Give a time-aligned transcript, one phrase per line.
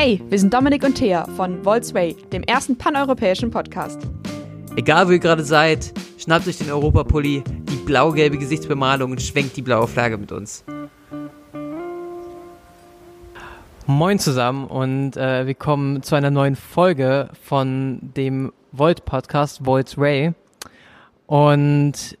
[0.00, 4.00] Hey, wir sind Dominik und Thea von Volksway, dem ersten paneuropäischen Podcast.
[4.76, 9.62] Egal wo ihr gerade seid, schnappt euch den Europapulli, die blau-gelbe Gesichtsbemalung und schwenkt die
[9.62, 10.64] blaue Flagge mit uns.
[13.86, 20.32] Moin zusammen und äh, willkommen zu einer neuen Folge von dem Volt Podcast Volts Ray.
[21.26, 22.16] Und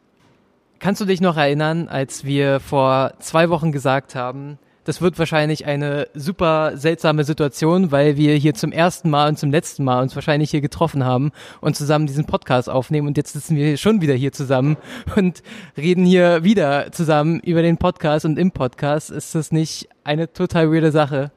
[0.80, 4.58] kannst du dich noch erinnern, als wir vor zwei Wochen gesagt haben,
[4.88, 9.50] das wird wahrscheinlich eine super seltsame Situation, weil wir hier zum ersten Mal und zum
[9.50, 11.30] letzten Mal uns wahrscheinlich hier getroffen haben
[11.60, 13.06] und zusammen diesen Podcast aufnehmen.
[13.06, 14.78] Und jetzt sitzen wir schon wieder hier zusammen
[15.14, 15.42] und
[15.76, 19.10] reden hier wieder zusammen über den Podcast und im Podcast.
[19.10, 21.32] Ist das nicht eine total weirde Sache?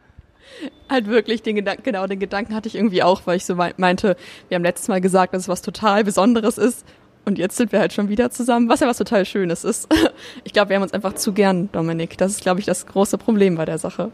[0.90, 4.15] Halt wirklich, den Gedanken, genau, den Gedanken hatte ich irgendwie auch, weil ich so meinte,
[4.48, 6.85] wir haben letztes Mal gesagt, dass es was total Besonderes ist
[7.25, 9.88] und jetzt sind wir halt schon wieder zusammen, was ja was total Schönes ist.
[10.43, 12.17] Ich glaube, wir haben uns einfach zu gern, Dominik.
[12.17, 14.12] Das ist, glaube ich, das große Problem bei der Sache.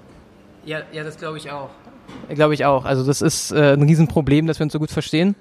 [0.65, 1.70] Ja, ja, das glaube ich auch.
[2.29, 2.85] Glaube ich auch.
[2.85, 5.35] Also das ist äh, ein Riesenproblem, dass wir uns so gut verstehen.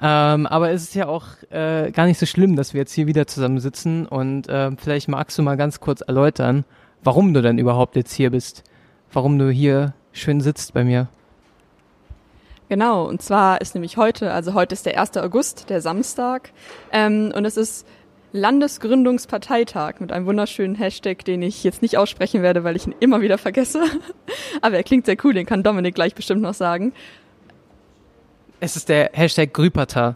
[0.00, 3.06] Ähm, aber es ist ja auch äh, gar nicht so schlimm, dass wir jetzt hier
[3.06, 4.06] wieder zusammen sitzen.
[4.06, 6.64] Und äh, vielleicht magst du mal ganz kurz erläutern,
[7.02, 8.64] warum du denn überhaupt jetzt hier bist.
[9.12, 11.08] Warum du hier schön sitzt bei mir.
[12.68, 15.16] Genau, und zwar ist nämlich heute, also heute ist der 1.
[15.18, 16.50] August, der Samstag,
[16.92, 17.86] ähm, und es ist
[18.32, 23.20] Landesgründungsparteitag mit einem wunderschönen Hashtag, den ich jetzt nicht aussprechen werde, weil ich ihn immer
[23.20, 23.84] wieder vergesse.
[24.60, 26.92] Aber er klingt sehr cool, den kann Dominik gleich bestimmt noch sagen.
[28.58, 30.14] Es ist der Hashtag Grüpata.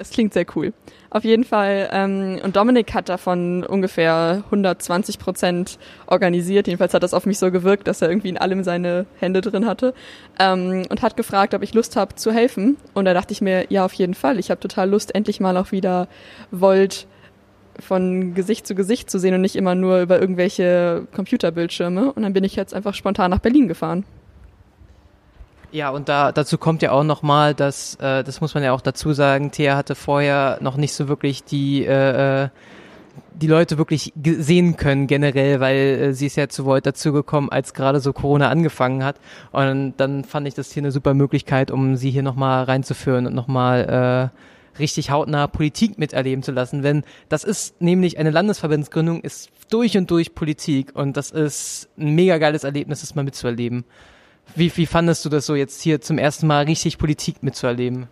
[0.00, 0.72] Es klingt sehr cool.
[1.10, 1.90] Auf jeden Fall.
[1.92, 6.66] Ähm, und Dominik hat davon ungefähr 120 Prozent organisiert.
[6.68, 9.66] Jedenfalls hat das auf mich so gewirkt, dass er irgendwie in allem seine Hände drin
[9.66, 9.92] hatte.
[10.38, 12.78] Ähm, und hat gefragt, ob ich Lust habe zu helfen.
[12.94, 14.38] Und da dachte ich mir, ja, auf jeden Fall.
[14.38, 16.08] Ich habe total Lust, endlich mal auch wieder
[16.50, 17.06] Volt
[17.78, 22.10] von Gesicht zu Gesicht zu sehen und nicht immer nur über irgendwelche Computerbildschirme.
[22.10, 24.04] Und dann bin ich jetzt einfach spontan nach Berlin gefahren.
[25.72, 28.80] Ja, und da, dazu kommt ja auch nochmal, dass, äh, das muss man ja auch
[28.80, 32.48] dazu sagen, Thea hatte vorher noch nicht so wirklich die, äh, äh
[33.32, 37.74] die Leute wirklich sehen können generell, weil äh, sie ist ja zu Volt dazugekommen, als
[37.74, 39.16] gerade so Corona angefangen hat.
[39.52, 43.34] Und dann fand ich das hier eine super Möglichkeit, um sie hier nochmal reinzuführen und
[43.34, 44.30] nochmal
[44.74, 46.82] äh, richtig hautnah Politik miterleben zu lassen.
[46.82, 52.14] Wenn das ist nämlich eine Landesverbandsgründung, ist durch und durch Politik und das ist ein
[52.14, 53.84] mega geiles Erlebnis, das mal mitzuerleben.
[54.54, 58.08] Wie, wie fandest du das so jetzt hier zum ersten Mal richtig Politik mitzuerleben?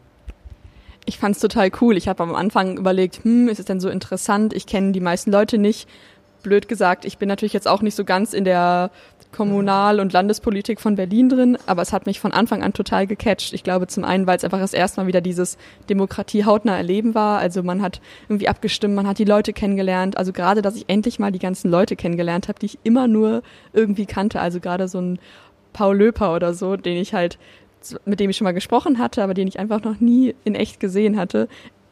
[1.04, 1.96] Ich fand es total cool.
[1.96, 4.52] Ich habe am Anfang überlegt, hm, ist es denn so interessant?
[4.52, 5.88] Ich kenne die meisten Leute nicht.
[6.42, 8.90] Blöd gesagt, ich bin natürlich jetzt auch nicht so ganz in der
[9.32, 13.52] Kommunal- und Landespolitik von Berlin drin, aber es hat mich von Anfang an total gecatcht.
[13.52, 15.58] Ich glaube zum einen, weil es einfach das erste Mal wieder dieses
[15.90, 17.38] Demokratie hautnah erleben war.
[17.38, 20.16] Also man hat irgendwie abgestimmt, man hat die Leute kennengelernt.
[20.16, 23.42] Also gerade, dass ich endlich mal die ganzen Leute kennengelernt habe, die ich immer nur
[23.72, 24.40] irgendwie kannte.
[24.40, 25.18] Also gerade so ein
[25.72, 27.38] Paul Löper oder so, den ich halt,
[28.04, 30.80] mit dem ich schon mal gesprochen hatte, aber den ich einfach noch nie in echt
[30.80, 31.48] gesehen hatte,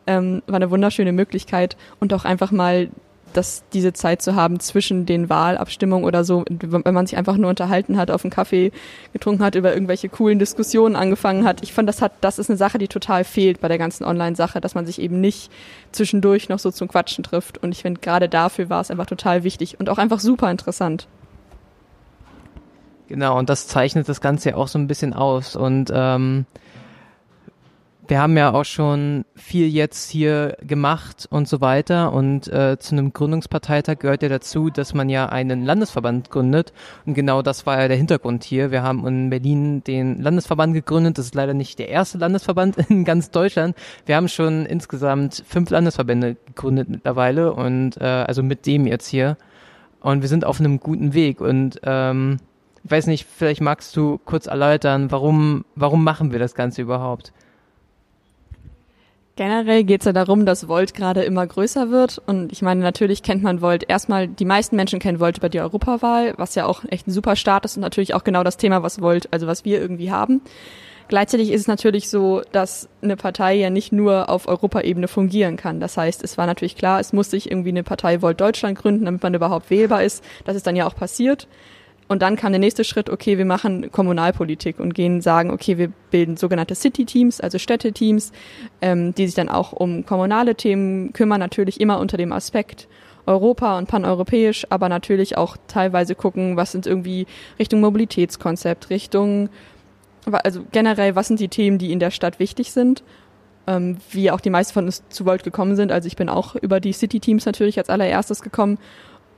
[0.06, 2.88] ähm, war eine wunderschöne Möglichkeit und auch einfach mal
[3.36, 7.50] dass diese Zeit zu haben zwischen den Wahlabstimmungen oder so, wenn man sich einfach nur
[7.50, 8.72] unterhalten hat, auf einen Kaffee
[9.12, 11.62] getrunken hat, über irgendwelche coolen Diskussionen angefangen hat.
[11.62, 14.60] Ich fand, das hat, das ist eine Sache, die total fehlt bei der ganzen Online-Sache,
[14.60, 15.50] dass man sich eben nicht
[15.92, 17.58] zwischendurch noch so zum Quatschen trifft.
[17.58, 21.06] Und ich finde, gerade dafür war es einfach total wichtig und auch einfach super interessant.
[23.08, 25.54] Genau, und das zeichnet das Ganze ja auch so ein bisschen aus.
[25.54, 26.46] Und ähm,
[28.08, 32.12] wir haben ja auch schon viel jetzt hier gemacht und so weiter.
[32.12, 36.72] Und äh, zu einem Gründungsparteitag gehört ja dazu, dass man ja einen Landesverband gründet.
[37.04, 38.70] Und genau das war ja der Hintergrund hier.
[38.70, 41.18] Wir haben in Berlin den Landesverband gegründet.
[41.18, 43.76] Das ist leider nicht der erste Landesverband in ganz Deutschland.
[44.04, 49.36] Wir haben schon insgesamt fünf Landesverbände gegründet mittlerweile und äh, also mit dem jetzt hier.
[50.00, 51.40] Und wir sind auf einem guten Weg.
[51.40, 52.38] Und ähm,
[52.90, 57.32] weiß nicht, vielleicht magst du kurz erläutern, warum, warum machen wir das Ganze überhaupt?
[59.36, 62.22] Generell geht es ja darum, dass Volt gerade immer größer wird.
[62.26, 65.60] Und ich meine, natürlich kennt man Volt erstmal, die meisten Menschen kennen Volt über die
[65.60, 68.82] Europawahl, was ja auch echt ein super Start ist und natürlich auch genau das Thema,
[68.82, 70.40] was Volt, also was wir irgendwie haben.
[71.08, 75.80] Gleichzeitig ist es natürlich so, dass eine Partei ja nicht nur auf Europaebene fungieren kann.
[75.80, 79.04] Das heißt, es war natürlich klar, es muss sich irgendwie eine Partei Volt Deutschland gründen,
[79.04, 80.24] damit man überhaupt wählbar ist.
[80.44, 81.46] Das ist dann ja auch passiert.
[82.08, 85.92] Und dann kam der nächste Schritt, okay, wir machen Kommunalpolitik und gehen sagen, okay, wir
[86.10, 88.32] bilden sogenannte City-Teams, also Städteteams,
[88.80, 92.86] ähm, die sich dann auch um kommunale Themen kümmern, natürlich immer unter dem Aspekt
[93.26, 97.26] Europa und paneuropäisch, aber natürlich auch teilweise gucken, was sind irgendwie
[97.58, 99.48] Richtung Mobilitätskonzept, Richtung,
[100.30, 103.02] also generell, was sind die Themen, die in der Stadt wichtig sind
[103.66, 105.92] ähm, wie auch die meisten von uns zu Volt gekommen sind.
[105.92, 108.78] Also ich bin auch über die City-Teams natürlich als allererstes gekommen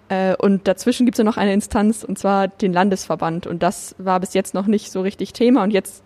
[0.09, 3.47] Äh, und dazwischen gibt es ja noch eine Instanz, und zwar den Landesverband.
[3.47, 5.63] Und das war bis jetzt noch nicht so richtig Thema.
[5.63, 6.03] Und jetzt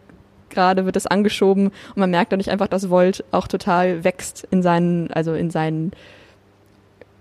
[0.52, 4.62] gerade wird es angeschoben und man merkt dadurch einfach, dass Volt auch total wächst in
[4.62, 5.92] seinen, also in seinen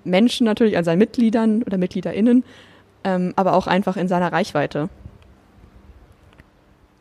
[0.04, 2.44] Menschen natürlich, an seinen Mitgliedern oder MitgliederInnen,
[3.04, 4.90] ähm, aber auch einfach in seiner Reichweite.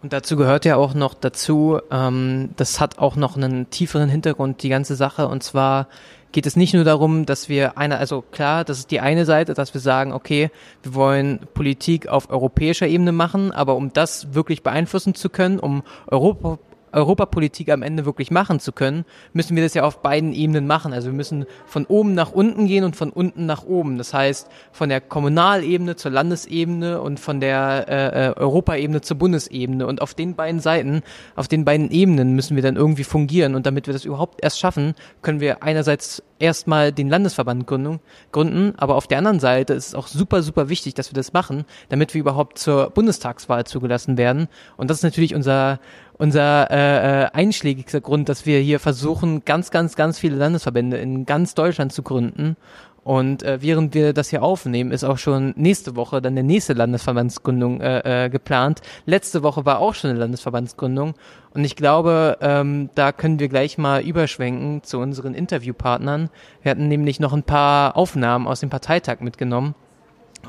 [0.03, 4.63] Und dazu gehört ja auch noch dazu, ähm, das hat auch noch einen tieferen Hintergrund,
[4.63, 5.29] die ganze Sache.
[5.29, 5.89] Und zwar
[6.33, 9.53] geht es nicht nur darum, dass wir eine, also klar, das ist die eine Seite,
[9.53, 10.51] dass wir sagen, okay,
[10.83, 15.83] wir wollen Politik auf europäischer Ebene machen, aber um das wirklich beeinflussen zu können, um
[16.07, 16.59] Europa
[16.93, 20.93] Europapolitik am Ende wirklich machen zu können, müssen wir das ja auf beiden Ebenen machen.
[20.93, 23.99] Also wir müssen von oben nach unten gehen und von unten nach oben.
[23.99, 29.87] Das heißt, von der Kommunalebene zur Landesebene und von der äh, äh, Europaebene zur Bundesebene.
[29.87, 31.03] Und auf den beiden Seiten,
[31.37, 33.55] auf den beiden Ebenen müssen wir dann irgendwie fungieren.
[33.55, 38.01] Und damit wir das überhaupt erst schaffen, können wir einerseits erstmal den Landesverband gründen,
[38.33, 41.33] gründen, aber auf der anderen Seite ist es auch super, super wichtig, dass wir das
[41.33, 44.49] machen, damit wir überhaupt zur Bundestagswahl zugelassen werden.
[44.77, 45.79] Und das ist natürlich unser
[46.21, 51.25] unser äh, äh, einschlägigster Grund, dass wir hier versuchen, ganz, ganz, ganz viele Landesverbände in
[51.25, 52.57] ganz Deutschland zu gründen.
[53.03, 56.75] Und äh, während wir das hier aufnehmen, ist auch schon nächste Woche dann der nächste
[56.75, 58.83] Landesverbandsgründung äh, äh, geplant.
[59.07, 61.15] Letzte Woche war auch schon eine Landesverbandsgründung.
[61.55, 66.29] Und ich glaube, ähm, da können wir gleich mal überschwenken zu unseren Interviewpartnern.
[66.61, 69.75] Wir hatten nämlich noch ein paar Aufnahmen aus dem Parteitag mitgenommen.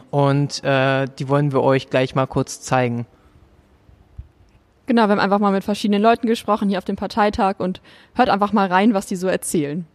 [0.10, 3.06] Und äh, die wollen wir euch gleich mal kurz zeigen.
[4.92, 7.80] Genau, wir haben einfach mal mit verschiedenen Leuten gesprochen hier auf dem Parteitag und
[8.14, 9.86] hört einfach mal rein, was die so erzählen.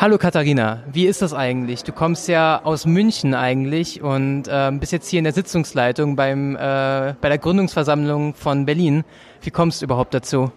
[0.00, 1.84] Hallo Katharina, wie ist das eigentlich?
[1.84, 6.56] Du kommst ja aus München eigentlich und äh, bist jetzt hier in der Sitzungsleitung beim,
[6.56, 9.04] äh, bei der Gründungsversammlung von Berlin.
[9.42, 10.50] Wie kommst du überhaupt dazu?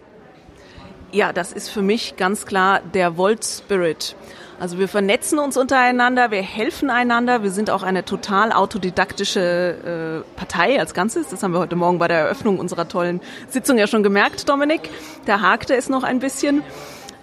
[1.16, 4.14] Ja, das ist für mich ganz klar der Volt Spirit.
[4.60, 10.36] Also wir vernetzen uns untereinander, wir helfen einander, wir sind auch eine total autodidaktische äh,
[10.38, 11.28] Partei als Ganzes.
[11.28, 14.90] Das haben wir heute Morgen bei der Eröffnung unserer tollen Sitzung ja schon gemerkt, Dominik.
[15.24, 16.62] Da hakte es noch ein bisschen.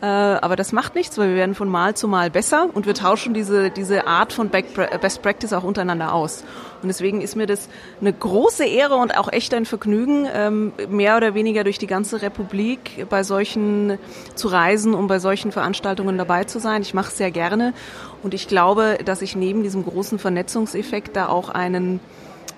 [0.04, 2.94] Äh, aber das macht nichts, weil wir werden von Mal zu Mal besser und wir
[2.94, 6.44] tauschen diese, diese Art von Best Practice auch untereinander aus.
[6.82, 7.70] Und deswegen ist mir das
[8.02, 12.22] eine große Ehre und auch echt ein Vergnügen, ähm, mehr oder weniger durch die ganze
[12.22, 13.98] Republik bei solchen
[14.36, 16.82] zu reisen, um bei solchen Veranstaltungen dabei zu sein.
[16.82, 17.74] Ich mache es sehr gerne
[18.24, 22.02] und ich glaube, dass ich neben diesem großen Vernetzungseffekt da auch einen,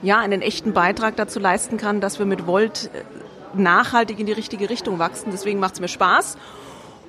[0.02, 4.34] ja, einen echten Beitrag dazu leisten kann, dass wir mit Volt äh, nachhaltig in die
[4.34, 5.30] richtige Richtung wachsen.
[5.32, 6.38] Deswegen macht es mir Spaß.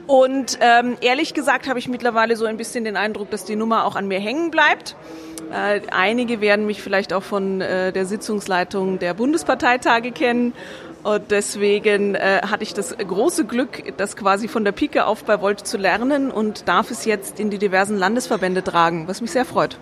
[0.07, 3.85] Und ähm, ehrlich gesagt habe ich mittlerweile so ein bisschen den Eindruck, dass die Nummer
[3.85, 4.95] auch an mir hängen bleibt.
[5.53, 10.53] Äh, einige werden mich vielleicht auch von äh, der Sitzungsleitung der Bundesparteitage kennen.
[11.03, 15.41] Und deswegen äh, hatte ich das große Glück, das quasi von der Pike auf bei
[15.41, 19.45] Volt zu lernen und darf es jetzt in die diversen Landesverbände tragen, was mich sehr
[19.45, 19.79] freut.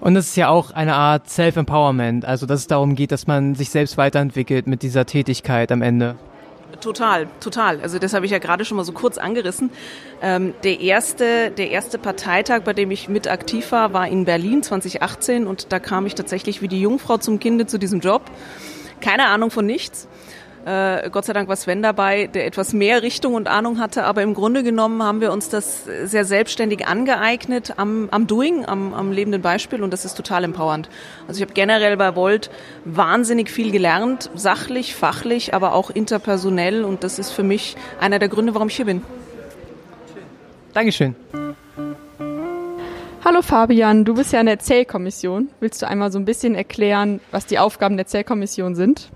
[0.00, 3.54] Und es ist ja auch eine Art Self-Empowerment, also dass es darum geht, dass man
[3.54, 6.16] sich selbst weiterentwickelt mit dieser Tätigkeit am Ende.
[6.80, 7.80] Total, total.
[7.80, 9.70] Also das habe ich ja gerade schon mal so kurz angerissen.
[10.22, 14.62] Ähm, der erste, der erste Parteitag, bei dem ich mit aktiv war, war in Berlin
[14.62, 18.22] 2018 und da kam ich tatsächlich wie die Jungfrau zum Kinde zu diesem Job.
[19.00, 20.08] Keine Ahnung von nichts.
[20.66, 24.22] Äh, Gott sei Dank war Sven dabei, der etwas mehr Richtung und Ahnung hatte, aber
[24.22, 29.10] im Grunde genommen haben wir uns das sehr selbstständig angeeignet am, am Doing, am, am
[29.10, 30.90] lebenden Beispiel und das ist total empowernd.
[31.26, 32.50] Also ich habe generell bei Volt
[32.84, 38.28] wahnsinnig viel gelernt, sachlich, fachlich, aber auch interpersonell und das ist für mich einer der
[38.28, 39.02] Gründe, warum ich hier bin.
[40.74, 41.16] Dankeschön.
[43.24, 45.48] Hallo Fabian, du bist ja in der Zählkommission.
[45.60, 49.10] Willst du einmal so ein bisschen erklären, was die Aufgaben der Zählkommission sind?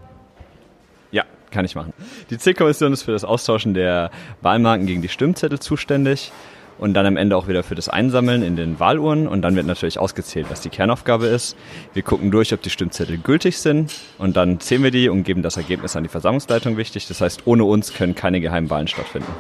[1.55, 1.95] Kann ich machen.
[2.31, 4.11] Die Zählkommission ist für das Austauschen der
[4.43, 6.33] Wahlmarken gegen die Stimmzettel zuständig
[6.79, 9.67] und dann am Ende auch wieder für das Einsammeln in den Wahluhren und dann wird
[9.67, 11.57] natürlich ausgezählt, was die Kernaufgabe ist.
[11.93, 15.43] Wir gucken durch, ob die Stimmzettel gültig sind und dann zählen wir die und geben
[15.43, 17.07] das Ergebnis an die Versammlungsleitung wichtig.
[17.07, 19.33] Das heißt, ohne uns können keine geheimen Wahlen stattfinden.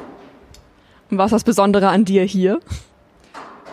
[1.10, 2.60] Und was ist das Besondere an dir hier?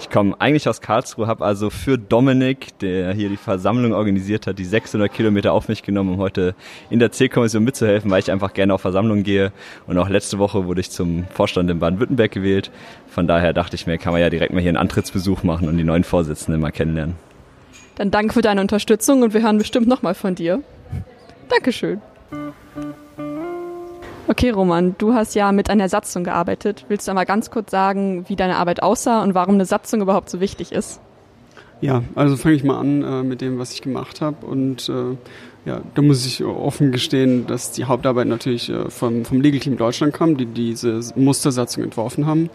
[0.02, 4.58] Ich komme eigentlich aus Karlsruhe, habe also für Dominik, der hier die Versammlung organisiert hat,
[4.58, 6.56] die 600 Kilometer auf mich genommen, um heute
[6.90, 9.52] in der C-Kommission mitzuhelfen, weil ich einfach gerne auf Versammlungen gehe.
[9.86, 12.72] Und auch letzte Woche wurde ich zum Vorstand in Baden-Württemberg gewählt.
[13.10, 15.78] Von daher dachte ich mir, kann man ja direkt mal hier einen Antrittsbesuch machen und
[15.78, 17.16] die neuen Vorsitzenden mal kennenlernen.
[17.94, 20.64] Dann danke für deine Unterstützung und wir hören bestimmt nochmal von dir.
[21.48, 22.02] Dankeschön.
[24.32, 26.86] Okay, Roman, du hast ja mit einer Satzung gearbeitet.
[26.88, 30.30] Willst du einmal ganz kurz sagen, wie deine Arbeit aussah und warum eine Satzung überhaupt
[30.30, 31.02] so wichtig ist?
[31.82, 34.46] Ja, also fange ich mal an äh, mit dem, was ich gemacht habe.
[34.46, 35.18] Und äh,
[35.66, 39.76] ja, da muss ich offen gestehen, dass die Hauptarbeit natürlich äh, vom, vom Legal Team
[39.76, 42.50] Deutschland kam, die diese Mustersatzung entworfen haben.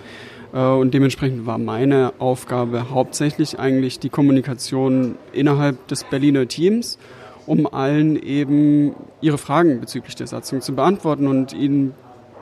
[0.54, 6.99] Äh, und dementsprechend war meine Aufgabe hauptsächlich eigentlich die Kommunikation innerhalb des Berliner Teams,
[7.47, 11.95] um allen eben ihre Fragen bezüglich der Satzung zu beantworten und ihnen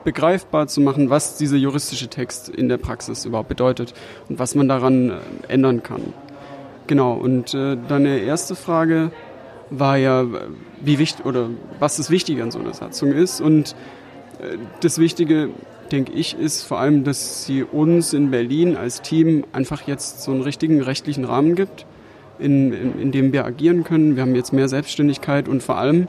[0.03, 3.93] begreifbar zu machen, was dieser juristische Text in der Praxis überhaupt bedeutet
[4.29, 5.15] und was man daran äh,
[5.47, 6.13] ändern kann.
[6.87, 9.11] Genau, und äh, deine erste Frage
[9.71, 10.25] war ja,
[10.79, 13.41] wie wichtig oder was das Wichtige an so einer Satzung ist.
[13.41, 13.75] Und
[14.39, 15.49] äh, das Wichtige,
[15.91, 20.31] denke ich, ist vor allem, dass sie uns in Berlin als Team einfach jetzt so
[20.31, 21.87] einen richtigen rechtlichen Rahmen gibt,
[22.39, 24.15] in, in, in dem wir agieren können.
[24.15, 26.07] Wir haben jetzt mehr Selbstständigkeit und vor allem,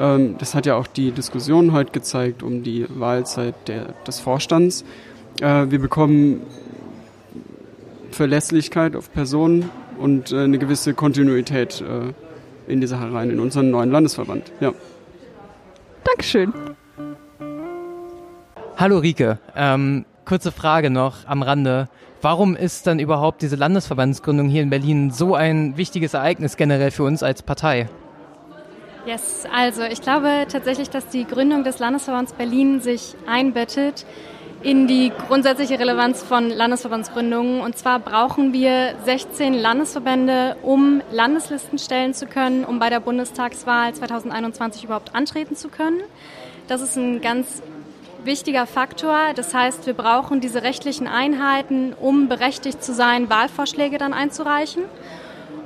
[0.00, 4.84] ähm, das hat ja auch die Diskussion heute gezeigt um die Wahlzeit der, des Vorstands,
[5.40, 6.42] äh, wir bekommen
[8.10, 9.68] Verlässlichkeit auf Personen
[9.98, 12.12] und äh, eine gewisse Kontinuität äh,
[12.70, 14.52] in die Sache rein, in unseren neuen Landesverband.
[14.60, 14.72] Ja.
[16.04, 16.52] Dankeschön.
[18.76, 21.88] Hallo Rike, ähm, kurze Frage noch am Rande.
[22.22, 27.04] Warum ist dann überhaupt diese Landesverbandsgründung hier in Berlin so ein wichtiges Ereignis generell für
[27.04, 27.88] uns als Partei?
[29.06, 34.04] Yes, also ich glaube tatsächlich, dass die Gründung des Landesverbands Berlin sich einbettet
[34.62, 37.60] in die grundsätzliche Relevanz von Landesverbandsgründungen.
[37.60, 43.94] Und zwar brauchen wir 16 Landesverbände, um Landeslisten stellen zu können, um bei der Bundestagswahl
[43.94, 46.00] 2021 überhaupt antreten zu können.
[46.66, 47.62] Das ist ein ganz
[48.24, 49.32] wichtiger Faktor.
[49.34, 54.84] Das heißt, wir brauchen diese rechtlichen Einheiten, um berechtigt zu sein, Wahlvorschläge dann einzureichen.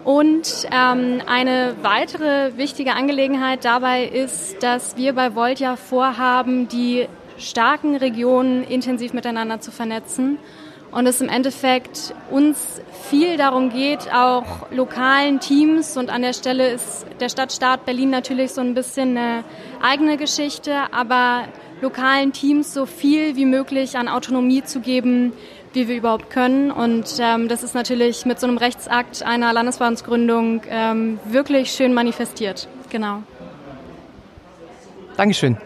[0.05, 7.07] Und ähm, eine weitere wichtige Angelegenheit dabei ist, dass wir bei Volt ja vorhaben, die
[7.37, 10.39] starken Regionen intensiv miteinander zu vernetzen
[10.93, 16.71] und es im Endeffekt uns viel darum geht, auch lokalen Teams und an der Stelle
[16.71, 19.45] ist der Stadtstaat Berlin natürlich so ein bisschen eine
[19.81, 21.45] eigene Geschichte, aber
[21.83, 25.33] lokalen Teams so viel wie möglich an Autonomie zu geben,
[25.73, 26.71] wie wir überhaupt können.
[26.71, 32.69] Und ähm, das ist natürlich mit so einem Rechtsakt einer Landesverbandsgründung ähm, wirklich schön manifestiert.
[32.91, 33.23] Genau.
[35.17, 35.57] Dankeschön.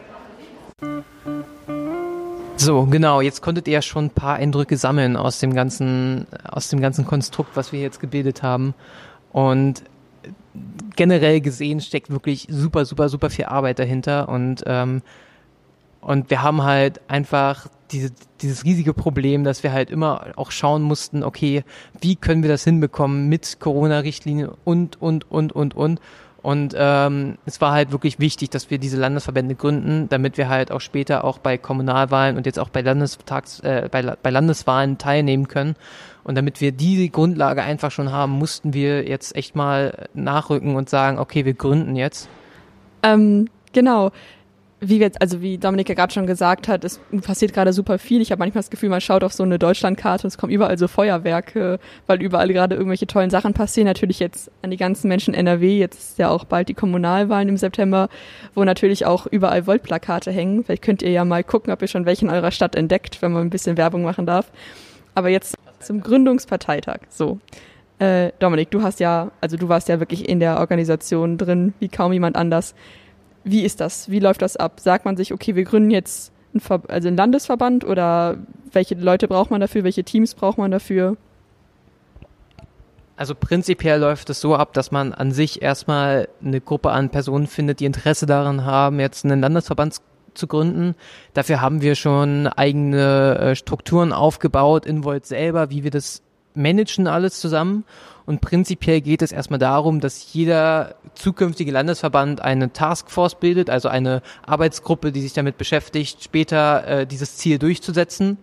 [2.56, 6.68] So, genau, jetzt konntet ihr ja schon ein paar Eindrücke sammeln aus dem ganzen, aus
[6.68, 8.75] dem ganzen Konstrukt, was wir jetzt gebildet haben.
[9.33, 9.83] Und
[10.97, 15.02] generell gesehen steckt wirklich super, super, super viel Arbeit dahinter und ähm,
[16.04, 18.11] und wir haben halt einfach diese,
[18.42, 21.64] dieses riesige Problem, dass wir halt immer auch schauen mussten, okay,
[21.99, 26.00] wie können wir das hinbekommen mit Corona-Richtlinien und, und, und, und, und.
[26.42, 30.73] Und ähm, es war halt wirklich wichtig, dass wir diese Landesverbände gründen, damit wir halt
[30.73, 35.49] auch später auch bei Kommunalwahlen und jetzt auch bei Landestags, äh, bei, bei Landeswahlen teilnehmen
[35.49, 35.75] können.
[36.23, 40.90] Und damit wir diese Grundlage einfach schon haben, mussten wir jetzt echt mal nachrücken und
[40.90, 42.28] sagen, okay, wir gründen jetzt.
[43.02, 44.11] Ähm, genau
[44.88, 48.21] wie wir also wie Dominik gerade schon gesagt hat, es passiert gerade super viel.
[48.21, 50.79] Ich habe manchmal das Gefühl, man schaut auf so eine Deutschlandkarte und es kommen überall
[50.79, 53.87] so Feuerwerke, weil überall gerade irgendwelche tollen Sachen passieren.
[53.87, 57.57] Natürlich jetzt an die ganzen Menschen NRW, jetzt ist ja auch bald die Kommunalwahlen im
[57.57, 58.09] September,
[58.55, 60.64] wo natürlich auch überall Voltplakate hängen.
[60.64, 63.33] Vielleicht könnt ihr ja mal gucken, ob ihr schon welche in eurer Stadt entdeckt, wenn
[63.33, 64.50] man ein bisschen Werbung machen darf.
[65.14, 67.00] Aber jetzt zum Gründungsparteitag.
[67.09, 67.38] So.
[67.99, 71.88] Äh, Dominik, du hast ja, also du warst ja wirklich in der Organisation drin, wie
[71.88, 72.75] kaum jemand anders.
[73.44, 74.10] Wie ist das?
[74.10, 74.80] Wie läuft das ab?
[74.80, 78.38] Sagt man sich, okay, wir gründen jetzt einen, Ver also einen Landesverband oder
[78.72, 79.84] welche Leute braucht man dafür?
[79.84, 81.16] Welche Teams braucht man dafür?
[83.16, 87.46] Also prinzipiell läuft es so ab, dass man an sich erstmal eine Gruppe an Personen
[87.46, 90.00] findet, die Interesse daran haben, jetzt einen Landesverband
[90.34, 90.96] zu gründen.
[91.32, 96.24] Dafür haben wir schon eigene äh, Strukturen aufgebaut in Volt selber, wie wir das
[96.54, 97.84] managen alles zusammen.
[98.26, 104.23] Und prinzipiell geht es erstmal darum, dass jeder zukünftige Landesverband eine Taskforce bildet, also eine
[104.46, 108.38] Arbeitsgruppe, die sich damit beschäftigt, später äh, dieses Ziel durchzusetzen.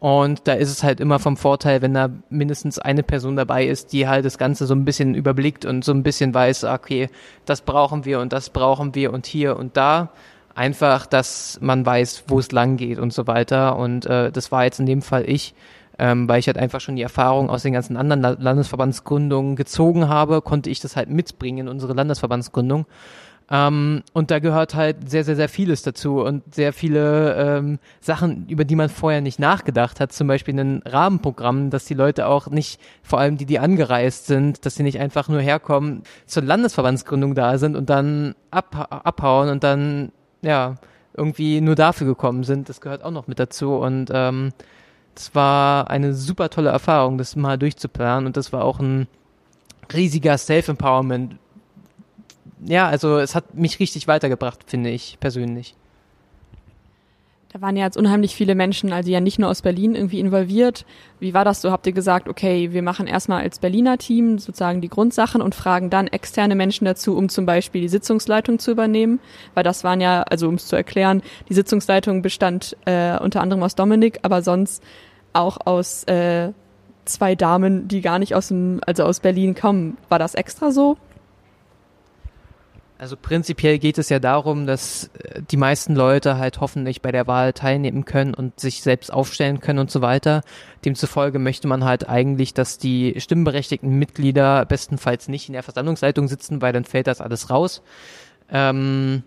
[0.00, 3.92] Und da ist es halt immer vom Vorteil, wenn da mindestens eine Person dabei ist,
[3.92, 7.10] die halt das Ganze so ein bisschen überblickt und so ein bisschen weiß, okay,
[7.44, 10.10] das brauchen wir und das brauchen wir und hier und da.
[10.54, 13.76] Einfach, dass man weiß, wo es lang geht und so weiter.
[13.76, 15.54] Und äh, das war jetzt in dem Fall ich
[16.00, 20.40] ähm, weil ich halt einfach schon die Erfahrung aus den ganzen anderen Landesverbandsgründungen gezogen habe,
[20.40, 22.86] konnte ich das halt mitbringen in unsere Landesverbandsgründung.
[23.50, 28.46] Ähm, und da gehört halt sehr, sehr, sehr vieles dazu und sehr viele ähm, Sachen,
[28.48, 30.10] über die man vorher nicht nachgedacht hat.
[30.12, 34.64] Zum Beispiel ein Rahmenprogramm, dass die Leute auch nicht, vor allem die, die angereist sind,
[34.64, 39.64] dass sie nicht einfach nur herkommen, zur Landesverbandsgründung da sind und dann ab, abhauen und
[39.64, 40.76] dann, ja,
[41.12, 42.70] irgendwie nur dafür gekommen sind.
[42.70, 44.52] Das gehört auch noch mit dazu und ähm,
[45.20, 49.06] das war eine super tolle Erfahrung, das mal durchzuplanen und das war auch ein
[49.92, 51.36] riesiger Self-Empowerment.
[52.64, 55.74] Ja, also es hat mich richtig weitergebracht, finde ich persönlich.
[57.52, 60.86] Da waren ja jetzt unheimlich viele Menschen, also ja nicht nur aus Berlin irgendwie involviert.
[61.18, 61.70] Wie war das so?
[61.70, 65.90] Habt ihr gesagt, okay, wir machen erstmal als Berliner Team sozusagen die Grundsachen und fragen
[65.90, 69.20] dann externe Menschen dazu, um zum Beispiel die Sitzungsleitung zu übernehmen?
[69.52, 73.62] Weil das waren ja, also um es zu erklären, die Sitzungsleitung bestand äh, unter anderem
[73.64, 74.82] aus Dominik, aber sonst
[75.32, 76.52] auch aus äh,
[77.04, 79.96] zwei Damen, die gar nicht aus dem, also aus Berlin kommen.
[80.08, 80.96] War das extra so?
[83.00, 87.26] Also prinzipiell geht es ja darum, dass äh, die meisten Leute halt hoffentlich bei der
[87.26, 90.42] Wahl teilnehmen können und sich selbst aufstellen können und so weiter.
[90.84, 96.60] Demzufolge möchte man halt eigentlich, dass die stimmberechtigten Mitglieder bestenfalls nicht in der Versammlungsleitung sitzen,
[96.60, 97.82] weil dann fällt das alles raus.
[98.50, 99.22] Ähm,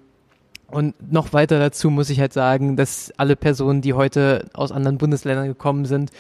[0.74, 4.98] und noch weiter dazu muss ich halt sagen, dass alle Personen, die heute aus anderen
[4.98, 6.12] Bundesländern gekommen sind,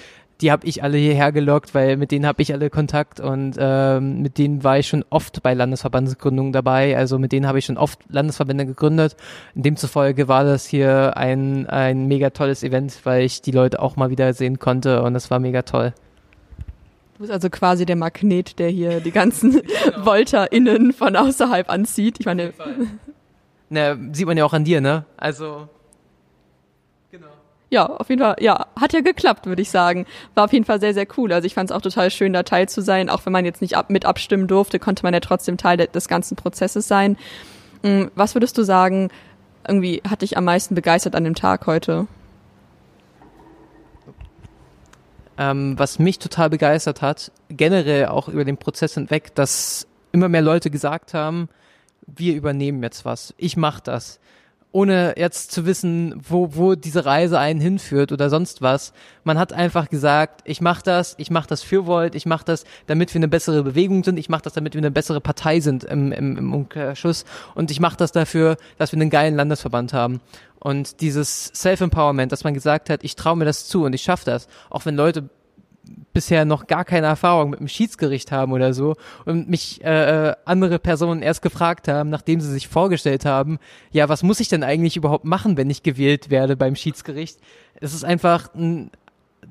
[0.41, 4.22] die habe ich alle hierher gelockt, weil mit denen habe ich alle Kontakt und ähm,
[4.22, 6.98] mit denen war ich schon oft bei Landesverbandsgründungen dabei.
[6.98, 9.15] Also mit denen habe ich schon oft Landesverbände gegründet.
[9.55, 14.10] Demzufolge war das hier ein, ein mega tolles Event, weil ich die Leute auch mal
[14.10, 15.93] wieder sehen konnte und das war mega toll.
[17.13, 19.51] Du bist also quasi der Magnet, der hier die ganzen
[19.86, 20.05] genau.
[20.05, 22.19] VolterInnen von außerhalb anzieht.
[22.19, 22.53] Ich meine.
[23.73, 25.05] Na, sieht man ja auch an dir, ne?
[25.17, 25.67] Also
[27.73, 30.05] ja, auf jeden Fall, ja, hat ja geklappt, würde ich sagen.
[30.35, 31.33] War auf jeden Fall sehr, sehr cool.
[31.33, 33.09] Also ich fand es auch total schön, da teil zu sein.
[33.09, 35.87] Auch wenn man jetzt nicht ab, mit abstimmen durfte, konnte man ja trotzdem Teil de
[35.87, 37.17] des ganzen Prozesses sein.
[37.81, 39.09] Mm, was würdest du sagen,
[39.67, 42.05] irgendwie hat dich am meisten begeistert an dem Tag heute?
[45.39, 50.43] Ähm, was mich total begeistert hat, generell auch über den Prozess hinweg, dass immer mehr
[50.43, 51.49] Leute gesagt haben,
[52.07, 54.19] wir übernehmen jetzt was, ich mach das
[54.74, 58.91] ohne jetzt zu wissen, wo, wo diese Reise einen hinführt oder sonst was.
[59.24, 62.65] Man hat einfach gesagt, ich mache das, ich mache das für Volt, ich mache das,
[62.88, 65.83] damit wir eine bessere Bewegung sind, ich mache das, damit wir eine bessere Partei sind
[65.83, 70.22] im, im, im Umkehrschluss und ich mache das dafür, dass wir einen geilen Landesverband haben.
[70.60, 74.25] Und dieses Self-Empowerment, dass man gesagt hat, ich traue mir das zu und ich schaffe
[74.25, 75.29] das, auch wenn Leute
[76.13, 80.35] bisher noch gar keine Erfahrung mit dem Schiedsgericht haben oder so und mich äh, äh,
[80.45, 83.59] andere Personen erst gefragt haben, nachdem sie sich vorgestellt haben,
[83.91, 87.39] ja, was muss ich denn eigentlich überhaupt machen, wenn ich gewählt werde beim Schiedsgericht?
[87.81, 88.49] Es ist einfach,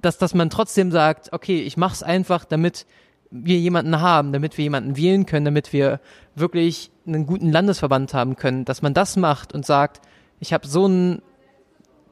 [0.00, 2.86] dass, dass man trotzdem sagt, okay, ich mach's einfach, damit
[3.30, 6.00] wir jemanden haben, damit wir jemanden wählen können, damit wir
[6.34, 10.00] wirklich einen guten Landesverband haben können, dass man das macht und sagt,
[10.38, 11.22] ich habe so ein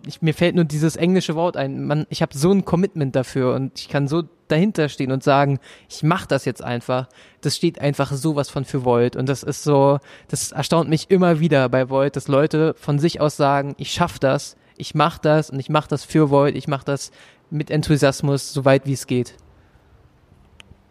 [0.07, 1.87] ich, mir fällt nur dieses englische Wort ein.
[1.87, 5.59] Man, ich habe so ein Commitment dafür und ich kann so dahinter stehen und sagen,
[5.89, 7.09] ich mache das jetzt einfach.
[7.41, 11.41] Das steht einfach sowas von für Volt und das ist so, das erstaunt mich immer
[11.41, 15.51] wieder bei Volt, dass Leute von sich aus sagen, ich schaff das, ich mache das
[15.51, 17.11] und ich mache das für Volt, ich mache das
[17.51, 19.37] mit Enthusiasmus, so weit wie es geht.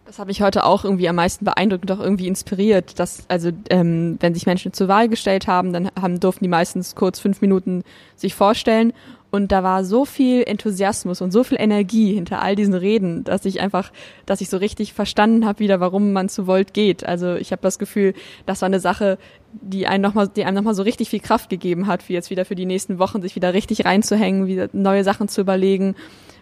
[0.10, 3.52] Das hat mich heute auch irgendwie am meisten beeindruckt und auch irgendwie inspiriert, dass also
[3.70, 7.42] ähm, wenn sich Menschen zur Wahl gestellt haben, dann haben durften die meistens kurz fünf
[7.42, 7.84] Minuten
[8.16, 8.92] sich vorstellen
[9.30, 13.46] und da war so viel Enthusiasmus und so viel Energie hinter all diesen Reden, dass
[13.46, 13.92] ich einfach,
[14.26, 17.06] dass ich so richtig verstanden habe wieder, warum man zu Volt geht.
[17.06, 18.16] Also ich habe das Gefühl,
[18.48, 19.20] das war eine Sache,
[19.62, 22.46] die einem nochmal, die einem nochmal so richtig viel Kraft gegeben hat, wie jetzt wieder
[22.46, 25.94] für die nächsten Wochen sich wieder richtig reinzuhängen, wieder neue Sachen zu überlegen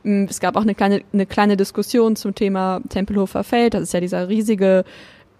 [0.03, 3.73] es gab auch eine kleine, eine kleine Diskussion zum Thema Tempelhofer Feld.
[3.73, 4.83] Das ist ja dieser riesige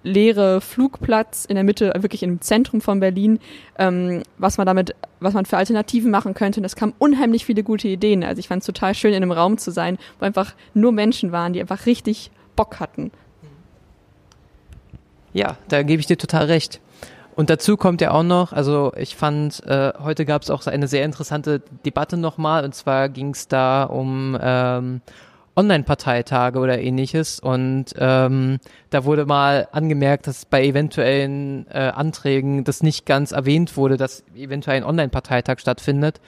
[0.04, 3.39] leere Flugplatz in der Mitte, wirklich im Zentrum von Berlin,
[3.78, 6.60] ähm, was man damit, was man für Alternativen machen könnte.
[6.60, 8.24] Und es kamen unheimlich viele gute Ideen.
[8.24, 11.32] Also ich fand es total schön, in einem Raum zu sein, wo einfach nur Menschen
[11.32, 13.12] waren, die einfach richtig Bock hatten.
[15.34, 16.80] Ja, da gebe ich dir total recht.
[17.38, 20.88] Und dazu kommt ja auch noch, also ich fand, äh, heute gab es auch eine
[20.88, 25.02] sehr interessante Debatte nochmal, und zwar ging es da um ähm,
[25.56, 27.39] Online-Parteitage oder ähnliches.
[27.39, 28.58] Und ähm,
[28.89, 34.23] da wurde mal angemerkt, dass bei eventuellen äh, Anträgen das nicht ganz erwähnt wurde, dass
[34.36, 36.19] eventuell ein Online-Parteitag stattfindet.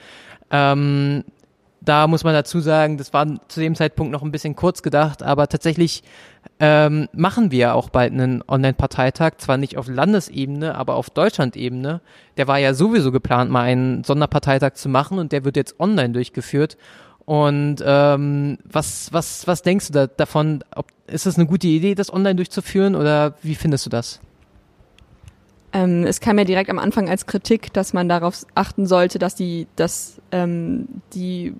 [0.52, 1.24] Ähm,
[1.80, 5.22] da muss man dazu sagen, das war zu dem Zeitpunkt noch ein bisschen kurz gedacht,
[5.22, 6.02] aber tatsächlich
[6.58, 12.00] ähm, machen wir auch bald einen Online-Parteitag, zwar nicht auf Landesebene, aber auf Deutschland-Ebene.
[12.36, 16.10] Der war ja sowieso geplant, mal einen Sonderparteitag zu machen und der wird jetzt online
[16.10, 16.76] durchgeführt.
[17.24, 20.64] Und ähm, was, was, was denkst du da, davon?
[20.74, 24.20] Ob, ist es eine gute Idee, das online durchzuführen oder wie findest du das?
[25.72, 29.34] Ähm, es kam ja direkt am Anfang als Kritik, dass man darauf achten sollte, dass
[29.34, 31.54] die, dass ähm, die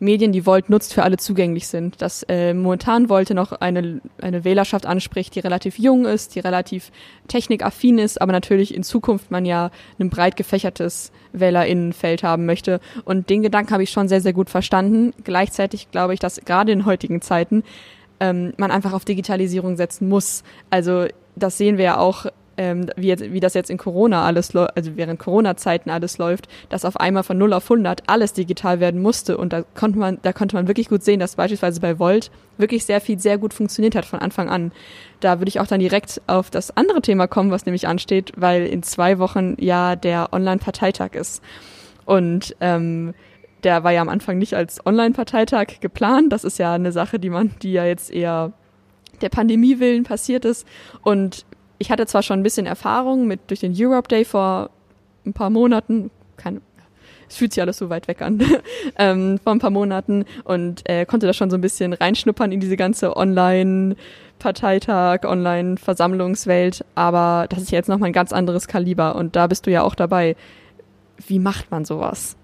[0.00, 2.00] Medien, die Volt nutzt, für alle zugänglich sind.
[2.00, 6.90] Dass äh, momentan Volt noch eine, eine Wählerschaft anspricht, die relativ jung ist, die relativ
[7.26, 12.80] technikaffin ist, aber natürlich in Zukunft man ja ein breit gefächertes Wählerinnenfeld haben möchte.
[13.04, 15.12] Und den Gedanken habe ich schon sehr, sehr gut verstanden.
[15.24, 17.64] Gleichzeitig glaube ich, dass gerade in heutigen Zeiten
[18.20, 20.42] ähm, man einfach auf Digitalisierung setzen muss.
[20.70, 21.06] Also
[21.36, 22.26] das sehen wir ja auch
[22.58, 26.84] ähm, wie, jetzt, wie das jetzt in Corona alles also während Corona-Zeiten alles läuft, dass
[26.84, 30.32] auf einmal von 0 auf 100 alles digital werden musste und da konnte man, da
[30.32, 33.94] konnte man wirklich gut sehen, dass beispielsweise bei Volt wirklich sehr viel sehr gut funktioniert
[33.94, 34.72] hat von Anfang an.
[35.20, 38.66] Da würde ich auch dann direkt auf das andere Thema kommen, was nämlich ansteht, weil
[38.66, 41.42] in zwei Wochen ja der Online-Parteitag ist.
[42.04, 43.14] Und ähm,
[43.64, 46.32] der war ja am Anfang nicht als Online-Parteitag geplant.
[46.32, 48.52] Das ist ja eine Sache, die man, die ja jetzt eher
[49.20, 50.66] der Pandemie willen passiert ist.
[51.02, 51.44] Und
[51.78, 54.70] ich hatte zwar schon ein bisschen Erfahrung mit durch den Europe Day vor
[55.24, 56.60] ein paar Monaten, keine,
[57.28, 58.42] es fühlt sich alles so weit weg an,
[58.98, 62.60] ähm, vor ein paar Monaten und äh, konnte da schon so ein bisschen reinschnuppern in
[62.60, 63.96] diese ganze Online-
[64.38, 69.70] Parteitag, Online-Versammlungswelt, aber das ist jetzt nochmal ein ganz anderes Kaliber und da bist du
[69.70, 70.36] ja auch dabei.
[71.26, 72.36] Wie macht man sowas?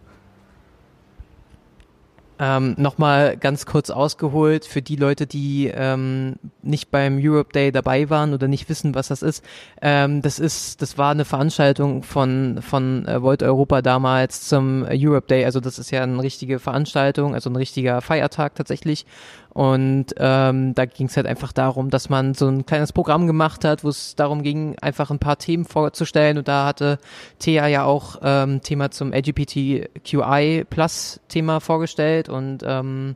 [2.38, 8.10] Ähm, Nochmal ganz kurz ausgeholt für die Leute, die ähm, nicht beim Europe Day dabei
[8.10, 9.44] waren oder nicht wissen, was das ist.
[9.80, 15.28] Ähm, das ist, das war eine Veranstaltung von von äh, Volt Europa damals zum Europe
[15.28, 15.44] Day.
[15.44, 19.06] Also das ist ja eine richtige Veranstaltung, also ein richtiger Feiertag tatsächlich.
[19.54, 23.64] Und ähm, da ging es halt einfach darum, dass man so ein kleines Programm gemacht
[23.64, 26.38] hat, wo es darum ging, einfach ein paar Themen vorzustellen.
[26.38, 26.98] Und da hatte
[27.38, 32.28] Thea ja auch ähm, Thema zum LGBTQI Plus Thema vorgestellt.
[32.28, 33.14] Und ähm,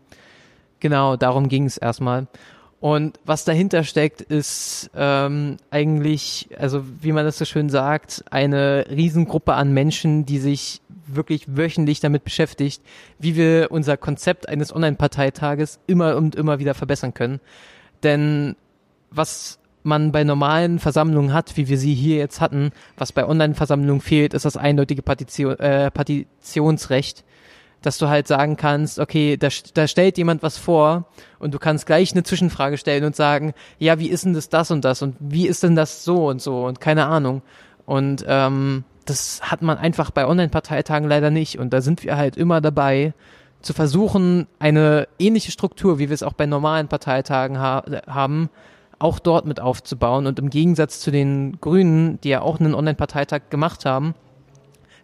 [0.79, 2.29] genau, darum ging es erstmal.
[2.81, 8.87] Und was dahinter steckt, ist ähm, eigentlich, also wie man das so schön sagt, eine
[8.89, 12.83] Riesengruppe an Menschen, die sich wirklich wöchentlich damit beschäftigt,
[13.19, 17.41] wie wir unser Konzept eines Online-Parteitages immer und immer wieder verbessern können.
[18.05, 18.55] Denn
[19.11, 24.03] was man bei normalen Versammlungen hat, wie wir sie hier jetzt hatten, was bei Online-Versammlungen
[24.03, 27.25] fehlt, ist das eindeutige Partition, äh, Partitionsrecht
[27.83, 31.07] dass du halt sagen kannst, okay, da, da stellt jemand was vor
[31.39, 34.71] und du kannst gleich eine Zwischenfrage stellen und sagen, ja, wie ist denn das das
[34.71, 37.43] und das und wie ist denn das so und so und keine Ahnung.
[37.87, 41.59] Und ähm, das hat man einfach bei Online-Parteitagen leider nicht.
[41.59, 43.15] Und da sind wir halt immer dabei,
[43.61, 48.51] zu versuchen, eine ähnliche Struktur, wie wir es auch bei normalen Parteitagen ha haben,
[48.99, 50.27] auch dort mit aufzubauen.
[50.27, 54.15] Und im Gegensatz zu den Grünen, die ja auch einen Online-Parteitag gemacht haben,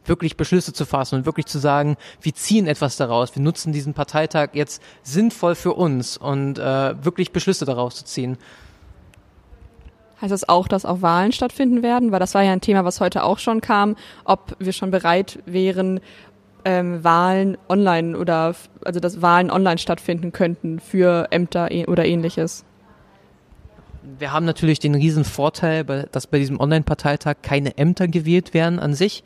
[0.05, 3.95] wirklich Beschlüsse zu fassen und wirklich zu sagen, wir ziehen etwas daraus, wir nutzen diesen
[3.95, 8.39] Parteitag jetzt sinnvoll für uns und äh, wirklich Beschlüsse daraus zu ziehen.
[10.21, 12.13] Heißt das auch, dass auch Wahlen stattfinden werden?
[12.13, 15.41] Weil das war ja ein Thema, was heute auch schon kam, ob wir schon bereit
[15.45, 16.01] wären,
[16.65, 22.65] ähm, Wahlen online oder also dass Wahlen online stattfinden könnten für Ämter e-, oder ähnliches.
[24.19, 28.95] Wir haben natürlich den riesen Vorteil, dass bei diesem Online-Parteitag keine Ämter gewählt werden an
[28.95, 29.25] sich.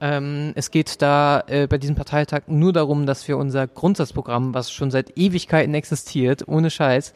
[0.00, 4.70] Ähm, es geht da äh, bei diesem Parteitag nur darum, dass wir unser Grundsatzprogramm, was
[4.70, 7.14] schon seit Ewigkeiten existiert, ohne Scheiß,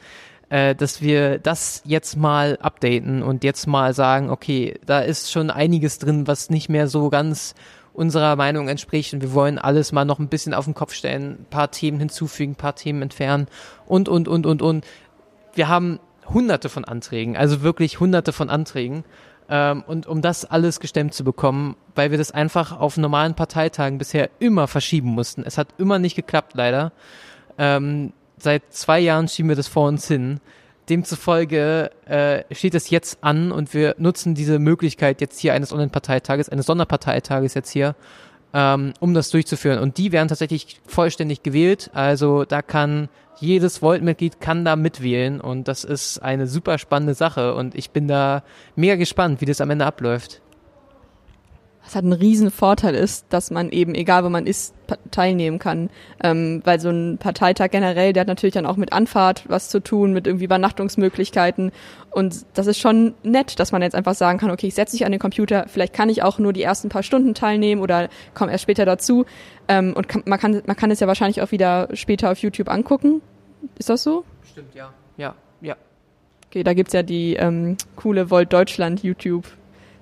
[0.49, 5.51] äh, dass wir das jetzt mal updaten und jetzt mal sagen, okay, da ist schon
[5.51, 7.55] einiges drin, was nicht mehr so ganz
[7.93, 11.41] unserer Meinung entspricht und wir wollen alles mal noch ein bisschen auf den Kopf stellen,
[11.41, 13.47] ein paar Themen hinzufügen, ein paar Themen entfernen
[13.87, 14.87] und, und, und, und, und.
[15.55, 15.99] Wir haben
[16.33, 19.05] hunderte von Anträgen, also wirklich hunderte von Anträgen
[19.51, 23.99] ähm, und um das alles gestemmt zu bekommen, weil wir das einfach auf normalen Parteitagen
[23.99, 25.43] bisher immer verschieben mussten.
[25.45, 26.93] Es hat immer nicht geklappt, leider.
[27.59, 30.41] Ähm, seit zwei Jahren schieben wir das vor uns hin.
[30.89, 36.49] Demzufolge äh, steht es jetzt an und wir nutzen diese Möglichkeit jetzt hier eines Online-Parteitages,
[36.49, 37.95] eines Sonderparteitages jetzt hier,
[38.55, 39.79] ähm, um das durchzuführen.
[39.79, 41.91] Und die werden tatsächlich vollständig gewählt.
[41.95, 43.09] Also da kann
[43.41, 48.07] jedes Volt-Mitglied kann da mitwählen und das ist eine super spannende Sache und ich bin
[48.07, 48.43] da
[48.77, 50.43] mega gespannt, wie das am Ende abläuft.
[51.91, 54.75] Was halt ein riesen Vorteil ist, dass man eben, egal wo man ist,
[55.11, 55.91] teilnehmen kann.
[56.23, 59.81] Ähm, weil so ein Parteitag generell, der hat natürlich dann auch mit Anfahrt was zu
[59.81, 61.73] tun, mit irgendwie Übernachtungsmöglichkeiten.
[62.13, 65.05] Und das ist schon nett, dass man jetzt einfach sagen kann, okay, ich setze mich
[65.05, 68.53] an den Computer, vielleicht kann ich auch nur die ersten paar Stunden teilnehmen oder komme
[68.53, 69.27] erst später dazu.
[69.67, 72.71] Ähm, und kann, man, kann, man kann es ja wahrscheinlich auch wieder später auf YouTube
[72.71, 73.21] angucken.
[73.81, 74.25] Ist das so?
[74.49, 74.93] Stimmt, ja.
[75.17, 75.75] Ja, ja.
[76.47, 79.03] Okay, da gibt's ja die ähm, coole Volt Deutschland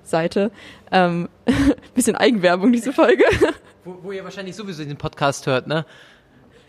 [0.09, 0.51] YouTube-Seite.
[0.91, 1.29] Ähm,
[1.95, 3.23] bisschen Eigenwerbung, diese Folge.
[3.85, 5.85] Wo, wo ihr wahrscheinlich sowieso den Podcast hört, ne?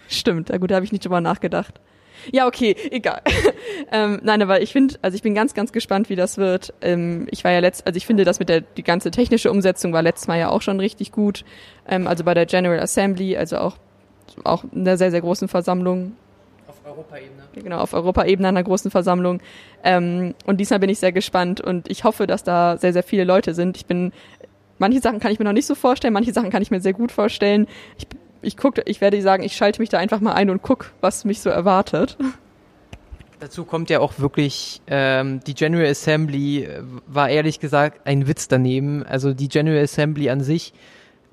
[0.09, 1.81] Stimmt, ja gut, da habe ich nicht drüber nachgedacht.
[2.31, 3.22] Ja, okay, egal.
[3.92, 6.72] ähm, nein, aber ich finde, also ich bin ganz, ganz gespannt, wie das wird.
[6.83, 9.92] Ähm, ich war ja letzt, also ich finde, das mit der die ganze technische Umsetzung
[9.92, 11.44] war letztes Mal ja auch schon richtig gut.
[11.88, 13.76] Ähm, also bei der General Assembly, also auch
[14.44, 16.12] auch in einer sehr, sehr großen Versammlung
[16.84, 17.42] Europaebene.
[17.54, 19.40] Genau, auf Europaebene einer großen Versammlung.
[19.84, 23.24] Ähm, und diesmal bin ich sehr gespannt und ich hoffe, dass da sehr, sehr viele
[23.24, 23.76] Leute sind.
[23.76, 24.12] Ich bin,
[24.78, 26.92] manche Sachen kann ich mir noch nicht so vorstellen, manche Sachen kann ich mir sehr
[26.92, 27.66] gut vorstellen.
[27.98, 28.06] Ich,
[28.42, 31.24] ich gucke, ich werde sagen, ich schalte mich da einfach mal ein und guck, was
[31.24, 32.16] mich so erwartet.
[33.40, 38.48] Dazu kommt ja auch wirklich, ähm, die General Assembly äh, war ehrlich gesagt ein Witz
[38.48, 39.02] daneben.
[39.02, 40.74] Also die General Assembly an sich,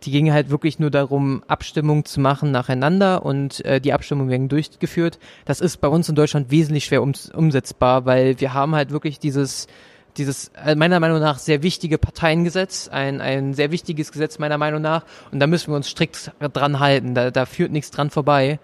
[0.08, 4.48] die ging halt wirklich nur darum, Abstimmungen zu machen nacheinander und äh, die Abstimmungen werden
[4.48, 5.20] durchgeführt.
[5.44, 9.20] Das ist bei uns in Deutschland wesentlich schwer um, umsetzbar, weil wir haben halt wirklich
[9.20, 9.68] dieses
[10.16, 14.82] dieses äh, meiner Meinung nach sehr wichtige Parteiengesetz, ein, ein sehr wichtiges Gesetz meiner Meinung
[14.82, 18.60] nach und da müssen wir uns strikt dran halten, da, da führt nichts dran vorbei.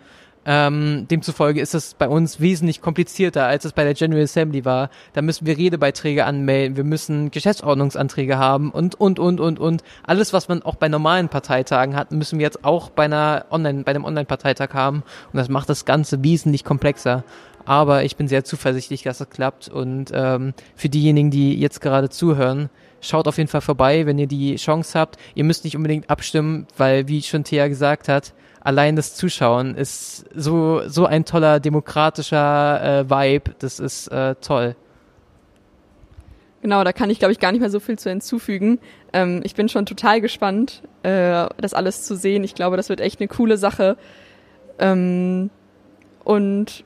[0.45, 4.89] Ähm, demzufolge ist es bei uns wesentlich komplizierter, als es bei der General Assembly war.
[5.13, 9.83] Da müssen wir Redebeiträge anmelden, wir müssen Geschäftsordnungsanträge haben und, und, und, und, und.
[10.03, 13.83] Alles, was man auch bei normalen Parteitagen hat, müssen wir jetzt auch bei einer Online,
[13.83, 15.03] bei einem Online-Parteitag haben.
[15.31, 17.23] Und das macht das Ganze wesentlich komplexer.
[17.65, 19.69] Aber ich bin sehr zuversichtlich, dass es klappt.
[19.69, 24.27] Und ähm, für diejenigen, die jetzt gerade zuhören, schaut auf jeden Fall vorbei, wenn ihr
[24.27, 25.17] die Chance habt.
[25.35, 30.25] Ihr müsst nicht unbedingt abstimmen, weil, wie schon Thea gesagt hat, allein das Zuschauen ist
[30.33, 33.55] so, so ein toller demokratischer äh, Vibe.
[33.59, 34.75] Das ist äh, toll.
[36.61, 38.79] Genau, da kann ich, glaube ich, gar nicht mehr so viel zu hinzufügen.
[39.11, 42.43] Ähm, ich bin schon total gespannt, äh, das alles zu sehen.
[42.45, 43.97] Ich glaube, das wird echt eine coole Sache.
[44.79, 45.49] Ähm,
[46.23, 46.85] und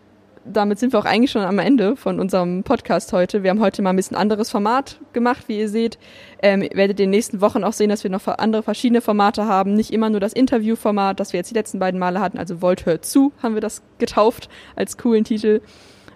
[0.52, 3.44] damit sind wir auch eigentlich schon am Ende von unserem Podcast heute.
[3.44, 5.98] Wir haben heute mal ein bisschen anderes Format gemacht, wie ihr seht.
[6.42, 9.46] Ähm, ihr werdet in den nächsten Wochen auch sehen, dass wir noch andere verschiedene Formate
[9.46, 9.74] haben.
[9.74, 12.38] Nicht immer nur das Interviewformat, das wir jetzt die letzten beiden Male hatten.
[12.38, 15.62] Also Volt hört zu, haben wir das getauft als coolen Titel.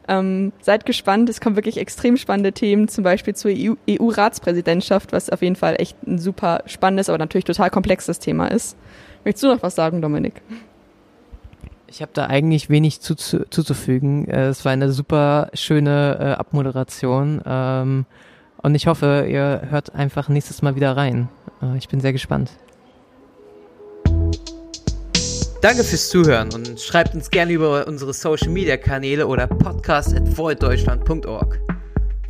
[0.08, 5.42] Ähm, seid gespannt, es kommen wirklich extrem spannende Themen, zum Beispiel zur EU-Ratspräsidentschaft, was auf
[5.42, 8.76] jeden Fall echt ein super spannendes, aber natürlich total komplexes Thema ist.
[9.24, 10.42] Möchtest du noch was sagen, Dominik?
[11.92, 14.26] Ich habe da eigentlich wenig zu, zu, zuzufügen.
[14.30, 18.06] Äh, es war eine super schöne äh, Abmoderation ähm,
[18.64, 21.28] und ich hoffe, ihr hört einfach nächstes Mal wieder rein.
[21.62, 22.52] Äh, ich bin sehr gespannt.
[25.62, 30.24] Danke fürs Zuhören und schreibt uns gerne über unsere Social Media Kanäle oder podcast at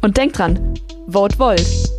[0.02, 0.74] Und denkt dran,
[1.08, 1.91] Vote Volt.